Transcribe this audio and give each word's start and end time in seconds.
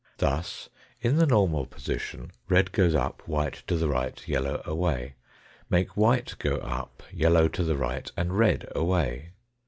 Thus, 0.17 0.67
in 0.99 1.17
the 1.17 1.27
normal 1.27 1.67
position, 1.67 2.31
red 2.49 2.71
goes 2.71 2.95
up, 2.95 3.21
white 3.27 3.61
to 3.67 3.75
the 3.75 3.87
right, 3.87 4.27
yellow 4.27 4.63
away. 4.65 5.13
Make 5.69 5.95
white 5.95 6.33
go 6.39 6.55
up, 6.55 7.03
yellow 7.13 7.47
to 7.49 7.63
the 7.63 7.77
right, 7.77 8.11
and 8.17 8.35
red 8.35 8.67
away. 8.73 9.33